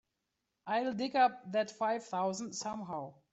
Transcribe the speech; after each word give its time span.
I'll 0.65 0.93
dig 0.93 1.15
up 1.15 1.51
that 1.51 1.69
five 1.69 2.03
thousand 2.05 2.53
somehow. 2.53 3.13